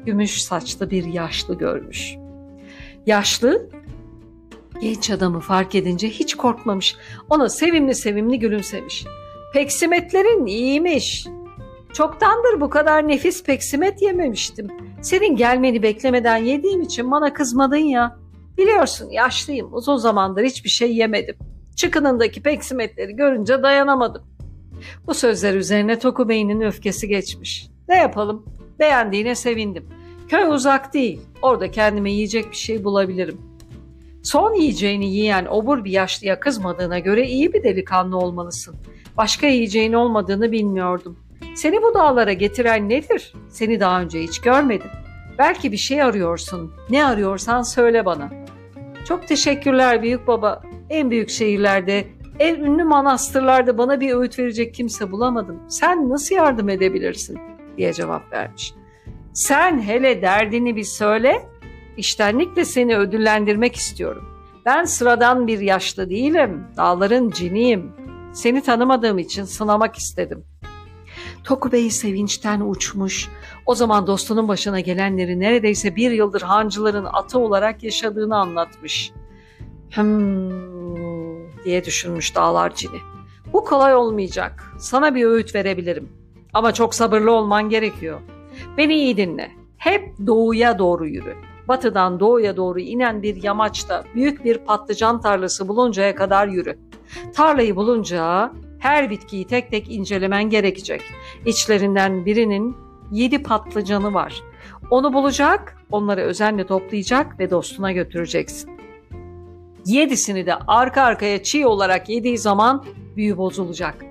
gümüş 0.06 0.42
saçlı 0.42 0.90
bir 0.90 1.06
yaşlı 1.06 1.58
görmüş. 1.58 2.16
Yaşlı 3.06 3.70
genç 4.82 5.10
adamı 5.10 5.40
fark 5.40 5.76
edince 5.76 6.10
hiç 6.10 6.36
korkmamış. 6.36 6.96
Ona 7.30 7.50
sevimli 7.50 7.96
sevimli 7.96 8.40
gülümsemiş. 8.40 9.06
Peksimetlerin 9.54 10.46
iyiymiş. 10.46 11.28
Çoktandır 11.94 12.62
bu 12.62 12.70
kadar 12.70 13.08
nefis 13.08 13.44
peksimet 13.44 14.02
yememiştim. 14.02 14.68
Senin 15.02 15.36
gelmeni 15.36 15.84
beklemeden 15.84 16.38
yediğim 16.38 16.82
için 16.82 17.12
bana 17.12 17.34
kızmadın 17.34 17.78
ya. 17.78 18.18
Biliyorsun 18.58 19.10
yaşlıyım 19.10 19.74
uzun 19.74 19.98
zamandır 19.98 20.44
hiçbir 20.44 20.70
şey 20.70 20.96
yemedim. 20.96 21.36
Çıkınındaki 21.78 22.42
peksimetleri 22.42 23.16
görünce 23.16 23.64
dayanamadım. 23.64 24.24
Bu 25.08 25.14
sözler 25.14 25.54
üzerine 25.54 26.00
Toku 26.00 26.30
Bey'in 26.30 26.62
öfkesi 26.62 27.08
geçmiş. 27.08 27.68
Ne 27.90 27.96
yapalım? 27.96 28.46
Beğendiğine 28.80 29.36
sevindim. 29.36 29.86
Köy 30.28 30.48
uzak 30.48 30.94
değil. 30.94 31.22
Orada 31.42 31.72
kendime 31.72 32.12
yiyecek 32.12 32.52
bir 32.52 32.56
şey 32.56 32.84
bulabilirim. 32.84 33.42
Son 34.24 34.54
yiyeceğini 34.54 35.14
yiyen 35.14 35.46
obur 35.46 35.84
bir 35.84 35.92
yaşlıya 35.92 36.40
kızmadığına 36.40 37.00
göre 37.00 37.28
iyi 37.28 37.54
bir 37.54 37.64
delikanlı 37.64 38.18
olmalısın. 38.18 38.76
Başka 39.18 39.48
yiyeceğin 39.48 39.94
olmadığını 39.94 40.52
bilmiyordum. 40.52 41.20
Seni 41.56 41.82
bu 41.82 41.94
dağlara 41.94 42.34
getiren 42.34 42.90
nedir? 42.90 43.34
Seni 43.50 43.80
daha 43.80 44.02
önce 44.02 44.24
hiç 44.24 44.40
görmedim. 44.40 44.92
Belki 45.38 45.72
bir 45.72 45.78
şey 45.78 46.02
arıyorsun. 46.02 46.72
Ne 46.90 47.06
arıyorsan 47.06 47.62
söyle 47.62 48.06
bana. 48.06 48.30
Çok 49.08 49.28
teşekkürler 49.28 50.02
büyük 50.02 50.28
baba. 50.28 50.62
En 50.90 51.12
büyük 51.12 51.30
şehirlerde, 51.30 52.08
en 52.40 52.56
ünlü 52.56 52.84
manastırlarda 52.84 53.78
bana 53.78 54.00
bir 54.00 54.14
öğüt 54.14 54.40
verecek 54.40 54.74
kimse 54.74 55.12
bulamadım. 55.12 55.60
Sen 55.70 56.10
nasıl 56.10 56.36
yardım 56.36 56.70
edebilirsin? 56.70 57.40
diye 57.78 57.94
cevap 57.94 58.34
vermiş. 58.34 58.74
Sen 59.34 59.82
hele 59.82 60.22
derdini 60.22 60.76
bir 60.76 60.84
söyle, 60.84 61.42
iştenlikle 61.98 62.66
seni 62.66 62.98
ödüllendirmek 62.98 63.76
istiyorum. 63.76 64.26
Ben 64.66 64.84
sıradan 64.84 65.48
bir 65.48 65.60
yaşlı 65.60 66.10
değilim, 66.10 66.64
dağların 66.78 67.30
ciniyim. 67.30 67.92
Seni 68.34 68.62
tanımadığım 68.62 69.20
için 69.20 69.44
sınamak 69.44 69.96
istedim. 69.96 70.46
Toku 71.44 71.72
Bey 71.72 71.90
sevinçten 71.90 72.62
uçmuş. 72.62 73.30
O 73.66 73.76
zaman 73.76 74.08
dostunun 74.08 74.48
başına 74.48 74.80
gelenleri 74.80 75.40
neredeyse 75.40 75.96
bir 75.96 76.12
yıldır 76.12 76.42
hancıların 76.42 77.08
atı 77.14 77.40
olarak 77.40 77.84
yaşadığını 77.84 78.38
anlatmış. 78.38 79.12
Hmm 79.94 80.77
diye 81.68 81.86
düşünmüş 81.86 82.36
dağlar 82.36 82.76
cini. 82.76 83.00
Bu 83.54 83.64
kolay 83.64 83.96
olmayacak. 83.96 84.64
Sana 84.80 85.16
bir 85.16 85.26
öğüt 85.26 85.56
verebilirim. 85.56 86.10
Ama 86.54 86.74
çok 86.74 86.96
sabırlı 86.96 87.32
olman 87.32 87.70
gerekiyor. 87.70 88.20
Beni 88.78 88.96
iyi 88.96 89.18
dinle. 89.18 89.52
Hep 89.78 90.14
doğuya 90.28 90.80
doğru 90.80 91.08
yürü. 91.08 91.36
Batıdan 91.68 92.20
doğuya 92.20 92.58
doğru 92.58 92.80
inen 92.80 93.24
bir 93.24 93.44
yamaçta 93.44 94.04
büyük 94.16 94.46
bir 94.46 94.58
patlıcan 94.58 95.22
tarlası 95.22 95.68
buluncaya 95.68 96.16
kadar 96.16 96.48
yürü. 96.48 96.78
Tarlayı 97.36 97.76
bulunca 97.76 98.52
her 98.80 99.10
bitkiyi 99.10 99.48
tek 99.48 99.72
tek 99.72 99.92
incelemen 99.92 100.50
gerekecek. 100.50 101.02
İçlerinden 101.46 102.26
birinin 102.26 102.78
yedi 103.12 103.44
patlıcanı 103.44 104.14
var. 104.14 104.42
Onu 104.90 105.14
bulacak, 105.14 105.78
onları 105.92 106.22
özenle 106.22 106.68
toplayacak 106.68 107.40
ve 107.40 107.50
dostuna 107.50 107.92
götüreceksin. 107.92 108.77
Yedisini 109.88 110.46
de 110.46 110.56
arka 110.68 111.02
arkaya 111.02 111.44
çiğ 111.44 111.68
olarak 111.68 112.10
yediği 112.10 112.38
zaman 112.38 112.86
büyü 113.16 113.38
bozulacak. 113.38 114.06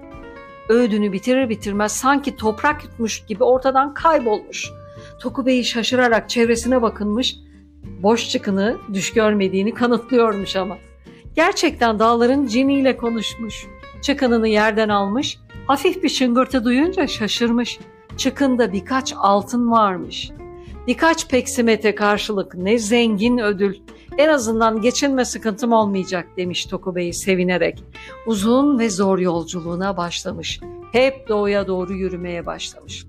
Öğüdünü 0.68 1.12
bitirir 1.12 1.48
bitirmez 1.48 1.92
sanki 1.92 2.36
toprak 2.36 2.84
yutmuş 2.84 3.26
gibi 3.26 3.44
ortadan 3.44 3.94
kaybolmuş. 3.94 4.70
Toku 5.20 5.46
Bey 5.46 5.62
şaşırarak 5.62 6.30
çevresine 6.30 6.82
bakınmış, 6.82 7.36
boş 8.02 8.30
çıkını 8.30 8.76
düş 8.94 9.12
görmediğini 9.12 9.74
kanıtlıyormuş 9.74 10.56
ama. 10.56 10.76
Gerçekten 11.34 11.98
dağların 11.98 12.46
ciniyle 12.46 12.96
konuşmuş. 12.96 13.66
Çıkınını 14.02 14.48
yerden 14.48 14.88
almış, 14.88 15.38
hafif 15.66 16.02
bir 16.02 16.08
şıngırtı 16.08 16.64
duyunca 16.64 17.06
şaşırmış. 17.06 17.78
Çıkında 18.16 18.72
birkaç 18.72 19.14
altın 19.16 19.70
varmış. 19.70 20.30
Birkaç 20.86 21.28
peksimete 21.28 21.94
karşılık 21.94 22.54
ne 22.54 22.78
zengin 22.78 23.38
ödül. 23.38 23.74
En 24.18 24.28
azından 24.28 24.80
geçinme 24.80 25.24
sıkıntım 25.24 25.72
olmayacak 25.72 26.28
demiş 26.36 26.66
Toku 26.66 26.94
Bey 26.94 27.12
sevinerek. 27.12 27.84
Uzun 28.26 28.78
ve 28.78 28.90
zor 28.90 29.18
yolculuğuna 29.18 29.96
başlamış. 29.96 30.60
Hep 30.92 31.28
doğuya 31.28 31.66
doğru 31.66 31.92
yürümeye 31.92 32.46
başlamış. 32.46 33.06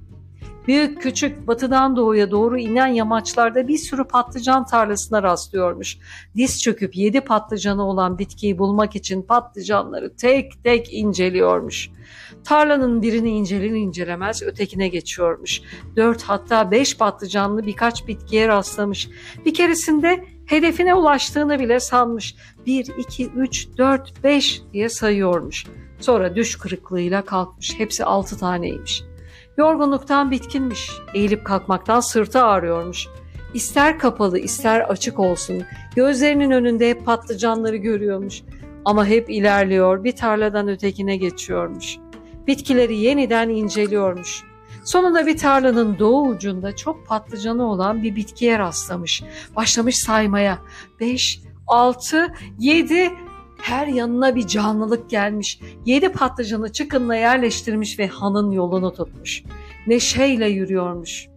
Büyük 0.68 1.02
küçük 1.02 1.48
batıdan 1.48 1.96
doğuya 1.96 2.32
doğru 2.32 2.58
inen 2.60 2.88
yamaçlarda 2.88 3.68
bir 3.68 3.78
sürü 3.78 4.04
patlıcan 4.04 4.66
tarlasına 4.66 5.24
rastlıyormuş. 5.24 5.98
Diz 6.36 6.62
çöküp 6.62 6.96
yedi 6.96 7.22
patlıcanı 7.22 7.88
olan 7.88 8.20
bitkiyi 8.20 8.58
bulmak 8.58 8.96
için 8.96 9.22
patlıcanları 9.22 10.16
tek 10.16 10.64
tek 10.64 10.94
inceliyormuş. 10.94 11.90
Tarlanın 12.44 13.02
birini 13.02 13.30
incelir 13.30 13.72
incelemez 13.72 14.44
ötekine 14.44 14.88
geçiyormuş. 14.88 15.62
Dört 15.96 16.24
hatta 16.24 16.72
beş 16.72 16.98
patlıcanlı 16.98 17.66
birkaç 17.66 18.08
bitkiye 18.08 18.48
rastlamış. 18.48 19.10
Bir 19.46 19.54
keresinde 19.54 20.37
Hedefine 20.48 20.96
ulaştığını 20.96 21.60
bile 21.60 21.80
sanmış. 21.80 22.36
1, 22.66 22.92
2, 22.98 23.30
3, 23.30 23.68
4, 23.78 24.24
5 24.24 24.62
diye 24.74 24.90
sayıyormuş. 24.90 25.66
Sonra 26.00 26.36
düş 26.36 26.56
kırıklığıyla 26.56 27.22
kalkmış. 27.26 27.80
Hepsi 27.80 28.06
6 28.06 28.40
taneymiş. 28.40 29.04
Yorgunluktan 29.58 30.32
bitkinmiş. 30.32 30.92
Eğilip 31.14 31.46
kalkmaktan 31.46 32.00
sırtı 32.00 32.44
ağrıyormuş. 32.44 33.08
İster 33.54 34.00
kapalı 34.00 34.40
ister 34.40 34.82
açık 34.82 35.20
olsun. 35.20 35.64
Gözlerinin 35.96 36.52
önünde 36.52 36.90
hep 36.90 37.06
patlıcanları 37.06 37.76
görüyormuş. 37.76 38.44
Ama 38.86 39.06
hep 39.06 39.30
ilerliyor, 39.30 40.04
bir 40.04 40.16
tarladan 40.16 40.68
ötekine 40.68 41.18
geçiyormuş. 41.18 41.98
Bitkileri 42.48 42.98
yeniden 42.98 43.50
inceliyormuş. 43.50 44.44
Sonunda 44.88 45.28
bir 45.28 45.38
tarlanın 45.38 46.00
doğu 46.00 46.28
ucunda 46.28 46.76
çok 46.76 47.08
patlıcanı 47.08 47.72
olan 47.72 48.04
bir 48.04 48.16
bitkiye 48.16 48.60
rastlamış. 48.60 49.24
Başlamış 49.56 50.00
saymaya. 50.00 50.60
Beş, 51.00 51.42
altı, 51.68 52.34
yedi, 52.60 53.12
her 53.62 53.88
yanına 53.88 54.36
bir 54.36 54.48
canlılık 54.48 55.10
gelmiş. 55.10 55.60
Yedi 55.86 56.10
patlıcanı 56.10 56.72
çıkınla 56.72 57.16
yerleştirmiş 57.16 58.00
ve 58.00 58.08
hanın 58.08 58.52
yolunu 58.52 58.94
tutmuş. 58.94 59.44
Neşeyle 59.88 60.48
yürüyormuş. 60.48 61.28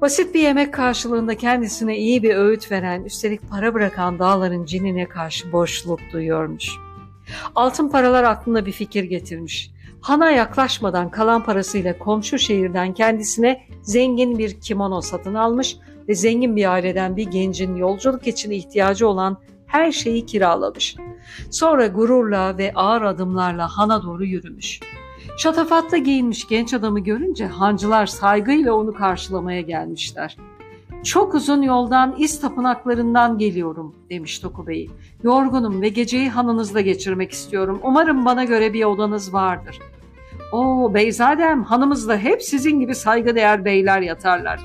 Basit 0.00 0.34
bir 0.34 0.40
yemek 0.40 0.74
karşılığında 0.74 1.36
kendisine 1.36 1.98
iyi 1.98 2.22
bir 2.22 2.34
öğüt 2.34 2.70
veren, 2.70 3.04
üstelik 3.04 3.50
para 3.50 3.74
bırakan 3.74 4.18
dağların 4.18 4.64
cinine 4.64 5.08
karşı 5.08 5.52
boşluk 5.52 6.00
duyuyormuş. 6.12 6.70
Altın 7.54 7.88
paralar 7.88 8.24
aklına 8.24 8.66
bir 8.66 8.72
fikir 8.72 9.04
getirmiş. 9.04 9.70
Han'a 10.02 10.30
yaklaşmadan 10.30 11.10
kalan 11.10 11.44
parasıyla 11.44 11.98
komşu 11.98 12.38
şehirden 12.38 12.94
kendisine 12.94 13.62
zengin 13.82 14.38
bir 14.38 14.60
kimono 14.60 15.00
satın 15.00 15.34
almış 15.34 15.76
ve 16.08 16.14
zengin 16.14 16.56
bir 16.56 16.72
aileden 16.72 17.16
bir 17.16 17.26
gencin 17.26 17.76
yolculuk 17.76 18.26
için 18.26 18.50
ihtiyacı 18.50 19.08
olan 19.08 19.36
her 19.66 19.92
şeyi 19.92 20.26
kiralamış. 20.26 20.96
Sonra 21.50 21.86
gururla 21.86 22.58
ve 22.58 22.72
ağır 22.74 23.02
adımlarla 23.02 23.68
Han'a 23.68 24.02
doğru 24.02 24.24
yürümüş. 24.24 24.80
Şatafatla 25.38 25.96
giyinmiş 25.96 26.48
genç 26.48 26.74
adamı 26.74 27.00
görünce 27.00 27.46
hancılar 27.46 28.06
saygıyla 28.06 28.74
onu 28.74 28.94
karşılamaya 28.94 29.60
gelmişler. 29.60 30.36
Çok 31.04 31.34
uzun 31.34 31.62
yoldan 31.62 32.14
iz 32.18 32.40
tapınaklarından 32.40 33.38
geliyorum 33.38 33.94
demiş 34.10 34.38
Tokubey. 34.38 34.90
Yorgunum 35.22 35.82
ve 35.82 35.88
geceyi 35.88 36.30
hanınızda 36.30 36.80
geçirmek 36.80 37.32
istiyorum. 37.32 37.80
Umarım 37.82 38.24
bana 38.24 38.44
göre 38.44 38.72
bir 38.72 38.84
odanız 38.84 39.34
vardır. 39.34 39.78
O 40.52 40.94
beyzadem 40.94 41.64
hanımızda 41.64 42.16
hep 42.16 42.42
sizin 42.42 42.80
gibi 42.80 42.94
saygıdeğer 42.94 43.64
beyler 43.64 44.00
yatarlar. 44.00 44.60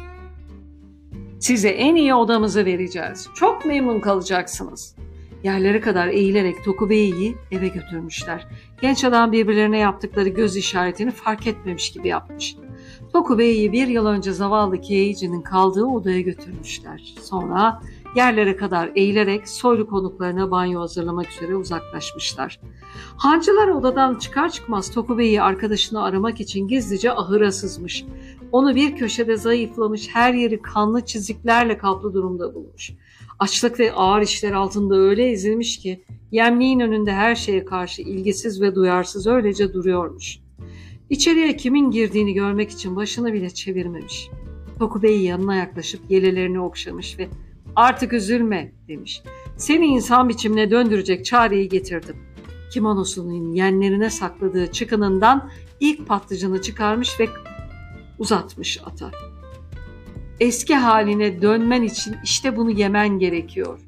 Size 1.40 1.70
en 1.70 1.96
iyi 1.96 2.14
odamızı 2.14 2.66
vereceğiz. 2.66 3.30
Çok 3.36 3.66
memnun 3.66 4.00
kalacaksınız. 4.00 4.96
Yerlere 5.44 5.82
kadar 5.82 6.08
eğilerek 6.08 6.64
Tokubei'yi 6.66 7.36
eve 7.52 7.68
götürmüşler. 7.68 8.48
Genç 8.82 9.04
adam 9.04 9.32
birbirlerine 9.32 9.78
yaptıkları 9.78 10.30
göz 10.30 10.58
işaretini 10.58 11.12
fark 11.12 11.48
etmemiş 11.48 11.92
gibi 11.92 12.08
yapmış. 12.08 12.56
Tokubei'yi 13.14 13.72
bir 13.72 13.88
yıl 13.88 14.06
önce 14.06 14.32
zavallı 14.32 14.82
Keiji'nin 14.82 15.42
kaldığı 15.42 15.86
odaya 15.86 16.22
götürmüşler. 16.22 17.16
Sonra 17.22 17.82
yerlere 18.18 18.56
kadar 18.56 18.92
eğilerek 18.96 19.50
soylu 19.50 19.88
konuklarına 19.88 20.52
banyo 20.52 20.82
hazırlamak 20.82 21.32
üzere 21.32 21.56
uzaklaşmışlar. 21.56 22.60
Hancılar 23.18 23.68
odadan 23.68 24.16
çıkar 24.16 24.50
çıkmaz 24.50 24.92
Tokubei'yi 24.92 25.42
arkadaşını 25.42 26.04
aramak 26.04 26.40
için 26.42 26.68
gizlice 26.68 27.12
ahıra 27.12 27.52
sızmış. 27.52 28.06
Onu 28.52 28.76
bir 28.76 28.96
köşede 28.96 29.38
zayıflamış, 29.38 30.10
her 30.14 30.34
yeri 30.34 30.62
kanlı 30.62 31.06
çiziklerle 31.06 31.78
kaplı 31.78 32.14
durumda 32.14 32.56
bulmuş. 32.56 32.92
Açlık 33.40 33.80
ve 33.80 33.94
ağır 33.94 34.22
işler 34.22 34.52
altında 34.52 34.96
öyle 34.96 35.30
ezilmiş 35.30 35.80
ki 35.80 36.04
yemliğin 36.32 36.80
önünde 36.80 37.12
her 37.12 37.36
şeye 37.36 37.66
karşı 37.66 38.02
ilgisiz 38.02 38.62
ve 38.62 38.76
duyarsız 38.76 39.28
öylece 39.28 39.74
duruyormuş. 39.74 40.40
İçeriye 41.10 41.56
kimin 41.58 41.92
girdiğini 41.92 42.34
görmek 42.34 42.72
için 42.72 42.96
başını 42.96 43.34
bile 43.34 43.50
çevirmemiş. 43.50 44.30
Tokubey 44.80 45.22
yanına 45.22 45.56
yaklaşıp 45.56 46.02
yelelerini 46.10 46.60
okşamış 46.60 47.20
ve 47.20 47.28
artık 47.78 48.14
üzülme 48.14 48.72
demiş. 48.88 49.22
Seni 49.58 49.86
insan 49.86 50.30
biçimine 50.30 50.72
döndürecek 50.72 51.26
çareyi 51.26 51.70
getirdim. 51.70 52.16
Kimonosunun 52.74 53.54
yenlerine 53.54 54.10
sakladığı 54.10 54.72
çıkınından 54.72 55.50
ilk 55.80 56.08
patlıcanı 56.08 56.62
çıkarmış 56.62 57.20
ve 57.20 57.28
uzatmış 58.20 58.80
ata 58.86 59.12
eski 60.40 60.76
haline 60.76 61.42
dönmen 61.42 61.82
için 61.82 62.16
işte 62.24 62.58
bunu 62.58 62.72
yemen 62.72 63.20
gerekiyor. 63.20 63.80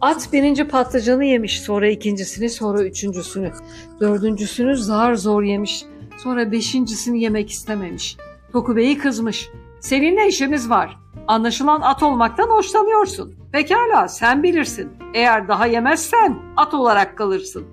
At 0.00 0.32
birinci 0.32 0.64
patlıcanı 0.68 1.24
yemiş, 1.24 1.60
sonra 1.60 1.88
ikincisini, 1.88 2.50
sonra 2.50 2.82
üçüncüsünü. 2.82 3.52
Dördüncüsünü 4.00 4.76
zar 4.76 5.14
zor 5.14 5.42
yemiş, 5.42 5.84
sonra 6.18 6.52
beşincisini 6.52 7.22
yemek 7.22 7.50
istememiş. 7.50 8.16
Tokubeyi 8.52 8.98
kızmış. 8.98 9.48
Seninle 9.80 10.28
işimiz 10.28 10.70
var. 10.70 11.03
Anlaşılan 11.28 11.80
at 11.80 12.02
olmaktan 12.02 12.48
hoşlanıyorsun. 12.48 13.34
Pekala 13.52 14.08
sen 14.08 14.42
bilirsin. 14.42 14.90
Eğer 15.14 15.48
daha 15.48 15.66
yemezsen 15.66 16.38
at 16.56 16.74
olarak 16.74 17.18
kalırsın. 17.18 17.64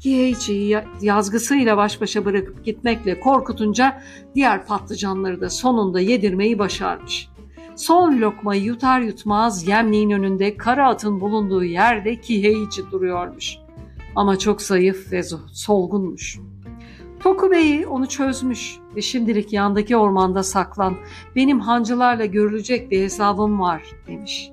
Giyeciyi 0.00 0.78
yazgısıyla 1.00 1.76
baş 1.76 2.00
başa 2.00 2.24
bırakıp 2.24 2.64
gitmekle 2.64 3.20
korkutunca 3.20 4.02
diğer 4.34 4.66
patlıcanları 4.66 5.40
da 5.40 5.50
sonunda 5.50 6.00
yedirmeyi 6.00 6.58
başarmış. 6.58 7.28
Son 7.76 8.20
lokmayı 8.20 8.62
yutar 8.62 9.00
yutmaz 9.00 9.68
yemliğin 9.68 10.10
önünde 10.10 10.56
kara 10.56 10.88
atın 10.88 11.20
bulunduğu 11.20 11.64
yerde 11.64 12.20
Kiheici 12.20 12.90
duruyormuş. 12.90 13.56
Ama 14.16 14.38
çok 14.38 14.62
zayıf 14.62 15.12
ve 15.12 15.22
solgunmuş. 15.52 16.38
Toku 17.20 17.50
Bey'i 17.50 17.86
onu 17.86 18.08
çözmüş 18.08 18.78
ve 18.96 19.02
şimdilik 19.02 19.52
yandaki 19.52 19.96
ormanda 19.96 20.42
saklan, 20.42 20.96
benim 21.36 21.60
hancılarla 21.60 22.24
görülecek 22.24 22.90
bir 22.90 23.02
hesabım 23.02 23.60
var 23.60 23.82
demiş. 24.06 24.50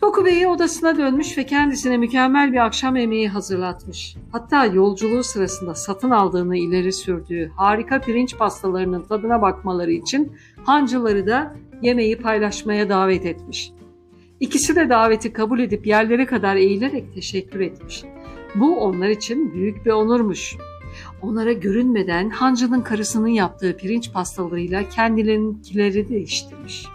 Toku 0.00 0.24
Bey'i 0.24 0.48
odasına 0.48 0.98
dönmüş 0.98 1.38
ve 1.38 1.46
kendisine 1.46 1.96
mükemmel 1.96 2.52
bir 2.52 2.66
akşam 2.66 2.96
yemeği 2.96 3.28
hazırlatmış. 3.28 4.16
Hatta 4.32 4.66
yolculuğu 4.66 5.22
sırasında 5.22 5.74
satın 5.74 6.10
aldığını 6.10 6.56
ileri 6.56 6.92
sürdüğü 6.92 7.52
harika 7.56 8.00
pirinç 8.00 8.38
pastalarının 8.38 9.02
tadına 9.02 9.42
bakmaları 9.42 9.92
için 9.92 10.32
hancıları 10.64 11.26
da 11.26 11.56
yemeği 11.82 12.18
paylaşmaya 12.18 12.88
davet 12.88 13.26
etmiş. 13.26 13.72
İkisi 14.40 14.76
de 14.76 14.88
daveti 14.88 15.32
kabul 15.32 15.60
edip 15.60 15.86
yerlere 15.86 16.26
kadar 16.26 16.56
eğilerek 16.56 17.14
teşekkür 17.14 17.60
etmiş. 17.60 18.04
Bu 18.54 18.80
onlar 18.80 19.08
için 19.08 19.54
büyük 19.54 19.86
bir 19.86 19.90
onurmuş. 19.90 20.56
Onlara 21.24 21.52
görünmeden 21.52 22.30
hancının 22.30 22.80
karısının 22.80 23.28
yaptığı 23.28 23.76
pirinç 23.76 24.12
pastalarıyla 24.12 24.88
kendilerinkileri 24.88 26.08
değiştirmiş. 26.08 26.86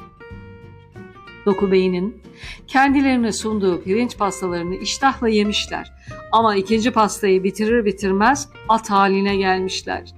Doku 1.45 1.71
Bey'in 1.71 2.21
kendilerine 2.67 3.31
sunduğu 3.31 3.83
pirinç 3.83 4.17
pastalarını 4.17 4.75
iştahla 4.75 5.29
yemişler. 5.29 5.91
Ama 6.31 6.55
ikinci 6.55 6.91
pastayı 6.91 7.43
bitirir 7.43 7.85
bitirmez 7.85 8.49
at 8.69 8.89
haline 8.89 9.35
gelmişler. 9.35 10.13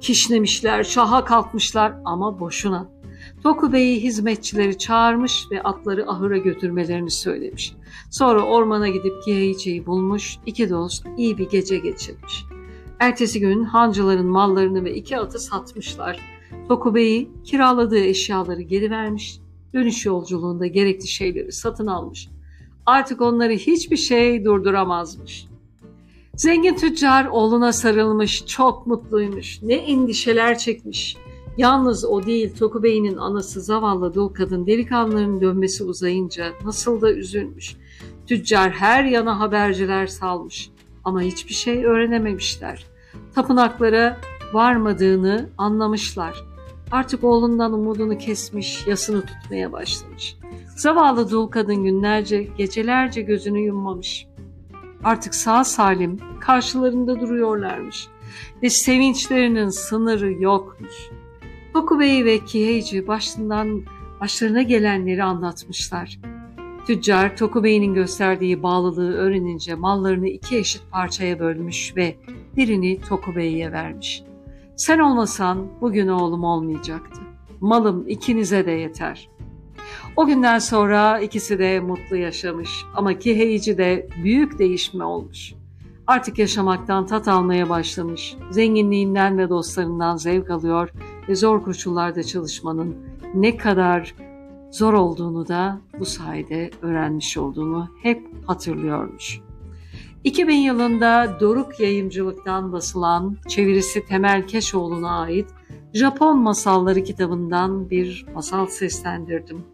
Kişnemişler, 0.00 0.84
şaha 0.84 1.24
kalkmışlar 1.24 1.94
ama 2.04 2.40
boşuna. 2.40 2.88
Toku 3.42 3.72
Bey'i 3.72 4.02
hizmetçileri 4.02 4.78
çağırmış 4.78 5.44
ve 5.50 5.62
atları 5.62 6.10
ahıra 6.10 6.36
götürmelerini 6.36 7.10
söylemiş. 7.10 7.74
Sonra 8.10 8.42
ormana 8.42 8.88
gidip 8.88 9.24
Giheice'yi 9.26 9.86
bulmuş, 9.86 10.38
iki 10.46 10.70
dost 10.70 11.06
iyi 11.16 11.38
bir 11.38 11.48
gece 11.50 11.78
geçirmiş. 11.78 12.44
Ertesi 13.00 13.40
gün 13.40 13.64
hancıların 13.64 14.26
mallarını 14.26 14.84
ve 14.84 14.94
iki 14.94 15.18
atı 15.18 15.38
satmışlar. 15.38 16.20
Toku 16.68 16.94
Bey'i 16.94 17.30
kiraladığı 17.44 17.98
eşyaları 17.98 18.62
geri 18.62 18.90
vermiş, 18.90 19.40
dönüş 19.74 20.06
yolculuğunda 20.06 20.66
gerekli 20.66 21.08
şeyleri 21.08 21.52
satın 21.52 21.86
almış. 21.86 22.28
Artık 22.86 23.20
onları 23.20 23.52
hiçbir 23.52 23.96
şey 23.96 24.44
durduramazmış. 24.44 25.46
Zengin 26.36 26.74
tüccar 26.74 27.26
oğluna 27.26 27.72
sarılmış, 27.72 28.46
çok 28.46 28.86
mutluymuş, 28.86 29.62
ne 29.62 29.74
endişeler 29.74 30.58
çekmiş. 30.58 31.16
Yalnız 31.58 32.04
o 32.04 32.26
değil 32.26 32.56
Tokubey'in 32.56 33.16
anası 33.16 33.60
zavallı 33.60 34.14
dul 34.14 34.28
kadın 34.28 34.66
delikanlıların 34.66 35.40
dönmesi 35.40 35.84
uzayınca 35.84 36.52
nasıl 36.64 37.00
da 37.00 37.12
üzülmüş. 37.12 37.76
Tüccar 38.26 38.70
her 38.70 39.04
yana 39.04 39.40
haberciler 39.40 40.06
salmış 40.06 40.73
ama 41.04 41.22
hiçbir 41.22 41.54
şey 41.54 41.84
öğrenememişler. 41.84 42.86
Tapınaklara 43.34 44.20
varmadığını 44.52 45.48
anlamışlar. 45.58 46.44
Artık 46.90 47.24
oğlundan 47.24 47.72
umudunu 47.72 48.18
kesmiş, 48.18 48.86
yasını 48.86 49.26
tutmaya 49.26 49.72
başlamış. 49.72 50.36
Zavallı 50.76 51.30
dul 51.30 51.46
kadın 51.46 51.84
günlerce, 51.84 52.42
gecelerce 52.42 53.22
gözünü 53.22 53.60
yummamış. 53.60 54.26
Artık 55.04 55.34
sağ 55.34 55.64
salim 55.64 56.20
karşılarında 56.40 57.20
duruyorlarmış 57.20 58.08
ve 58.62 58.70
sevinçlerinin 58.70 59.68
sınırı 59.68 60.32
yokmuş. 60.32 61.10
Tokubey 61.72 62.24
ve 62.24 62.44
Kiheici 62.44 63.06
başından 63.06 63.82
başlarına 64.20 64.62
gelenleri 64.62 65.24
anlatmışlar. 65.24 66.18
Tüccar 66.86 67.36
Tokubey'in 67.36 67.94
gösterdiği 67.94 68.62
bağlılığı 68.62 69.14
öğrenince 69.14 69.74
mallarını 69.74 70.28
iki 70.28 70.56
eşit 70.56 70.82
parçaya 70.90 71.38
bölmüş 71.40 71.96
ve 71.96 72.16
birini 72.56 73.00
Tokubey'e 73.00 73.72
vermiş. 73.72 74.22
Sen 74.76 74.98
olmasan 74.98 75.66
bugün 75.80 76.08
oğlum 76.08 76.44
olmayacaktı. 76.44 77.20
Malım 77.60 78.08
ikinize 78.08 78.66
de 78.66 78.70
yeter. 78.70 79.28
O 80.16 80.26
günden 80.26 80.58
sonra 80.58 81.20
ikisi 81.20 81.58
de 81.58 81.80
mutlu 81.80 82.16
yaşamış 82.16 82.84
ama 82.94 83.18
Kiheici 83.18 83.78
de 83.78 84.08
büyük 84.24 84.58
değişme 84.58 85.04
olmuş. 85.04 85.54
Artık 86.06 86.38
yaşamaktan 86.38 87.06
tat 87.06 87.28
almaya 87.28 87.68
başlamış. 87.68 88.36
Zenginliğinden 88.50 89.38
ve 89.38 89.48
dostlarından 89.48 90.16
zevk 90.16 90.50
alıyor 90.50 90.92
ve 91.28 91.34
zor 91.34 91.62
koşullarda 91.62 92.22
çalışmanın 92.22 92.96
ne 93.34 93.56
kadar 93.56 94.14
zor 94.74 94.92
olduğunu 94.92 95.48
da 95.48 95.80
bu 95.98 96.04
sayede 96.04 96.70
öğrenmiş 96.82 97.36
olduğunu 97.36 97.88
hep 98.02 98.22
hatırlıyormuş. 98.46 99.40
2000 100.24 100.56
yılında 100.56 101.36
Doruk 101.40 101.80
Yayıncılık'tan 101.80 102.72
basılan 102.72 103.36
çevirisi 103.48 104.06
Temel 104.06 104.46
Keşoğlu'na 104.46 105.20
ait 105.20 105.46
Japon 105.92 106.38
Masalları 106.38 107.04
kitabından 107.04 107.90
bir 107.90 108.26
masal 108.34 108.66
seslendirdim. 108.66 109.64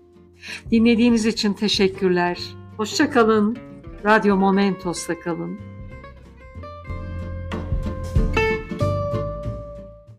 Dinlediğiniz 0.70 1.26
için 1.26 1.52
teşekkürler. 1.52 2.38
Hoşça 2.76 3.10
kalın. 3.10 3.56
Radyo 4.04 4.36
Momentos'ta 4.36 5.20
kalın. 5.20 5.69